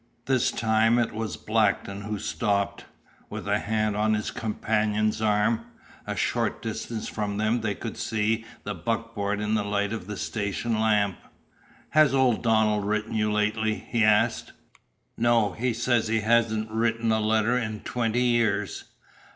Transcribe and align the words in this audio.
This 0.25 0.49
time 0.49 0.97
it 0.97 1.13
was 1.13 1.37
Blackton 1.37 2.01
who 2.01 2.17
stopped, 2.17 2.85
with 3.29 3.47
a 3.47 3.59
hand 3.59 3.95
on 3.95 4.15
his 4.15 4.31
companion's 4.31 5.21
arm. 5.21 5.61
A 6.07 6.15
short 6.15 6.59
distance 6.63 7.07
from 7.07 7.37
them 7.37 7.61
they 7.61 7.75
could 7.75 7.97
see 7.97 8.43
the 8.63 8.73
buckboard 8.73 9.39
in 9.39 9.53
the 9.53 9.63
light 9.63 9.93
of 9.93 10.07
the 10.07 10.17
station 10.17 10.73
lamp. 10.79 11.19
"Has 11.91 12.15
old 12.15 12.41
Donald 12.41 12.83
written 12.83 13.13
you 13.13 13.31
lately?" 13.31 13.75
he 13.75 14.03
asked. 14.03 14.53
"No. 15.17 15.51
He 15.51 15.71
says 15.71 16.07
he 16.07 16.21
hasn't 16.21 16.71
written 16.71 17.11
a 17.11 17.19
letter 17.19 17.55
in 17.55 17.81
twenty 17.81 18.23
years." 18.23 18.85